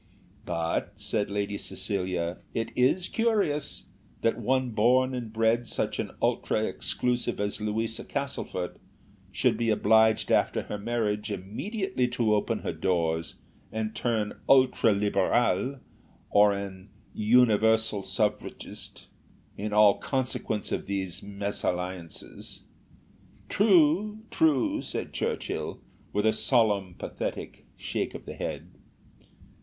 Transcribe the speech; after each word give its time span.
"But," 0.47 0.99
said 0.99 1.29
Lady 1.29 1.59
Cecilia, 1.59 2.39
"it 2.55 2.71
is 2.75 3.07
curious, 3.07 3.85
that 4.21 4.39
one 4.39 4.71
born 4.71 5.13
and 5.13 5.31
bred 5.31 5.67
such 5.67 5.99
an 5.99 6.09
ultra 6.23 6.63
exclusive 6.63 7.39
as 7.39 7.61
Louisa 7.61 8.03
Castlefort, 8.03 8.77
should 9.31 9.57
be 9.57 9.69
obliged 9.69 10.31
after 10.31 10.63
her 10.63 10.79
marriage 10.79 11.29
immediately 11.29 12.07
to 12.07 12.33
open 12.33 12.63
her 12.63 12.73
doors 12.73 13.35
and 13.71 13.93
turn 13.95 14.41
ultra 14.49 14.91
liberale, 14.95 15.79
or 16.31 16.51
an 16.51 16.89
universal 17.13 18.01
suffragist 18.01 19.05
all 19.71 19.93
in 19.97 20.01
consequence 20.01 20.71
of 20.71 20.87
these 20.87 21.21
mésalliances." 21.21 22.61
"True, 23.49 24.17
true," 24.31 24.81
said 24.81 25.13
Churchill, 25.13 25.79
with 26.11 26.25
a 26.25 26.33
solemn, 26.33 26.95
pathetic 26.95 27.67
shake 27.77 28.15
of 28.15 28.25
the 28.25 28.33
head. 28.33 28.71